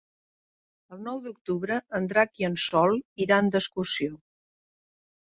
El 0.95 1.01
nou 1.07 1.17
d'octubre 1.25 1.75
en 1.99 2.07
Drac 2.11 2.41
i 2.43 2.47
en 2.47 2.55
Sol 2.63 2.97
iran 3.25 3.51
d'excursió. 3.57 4.17